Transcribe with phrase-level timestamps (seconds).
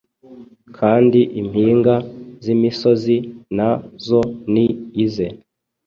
[0.77, 1.95] Kandi impinga
[2.43, 3.15] z’imisozi
[3.57, 3.69] na
[4.05, 4.21] zo
[4.53, 4.65] ni
[5.03, 5.27] ize.